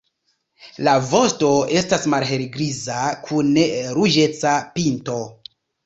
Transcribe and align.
La 0.87 0.95
vosto 1.11 1.51
estas 1.83 2.09
malhelgriza 2.15 2.99
kun 3.29 3.55
ruĝeca 4.01 4.59
pinto. 4.81 5.25